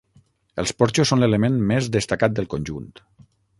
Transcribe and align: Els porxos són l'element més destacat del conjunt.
Els 0.63 0.73
porxos 0.79 1.11
són 1.13 1.21
l'element 1.25 1.61
més 1.73 1.91
destacat 1.99 2.37
del 2.39 2.51
conjunt. 2.57 2.91